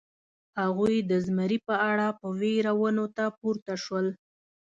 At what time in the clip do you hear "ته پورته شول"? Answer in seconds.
3.15-4.07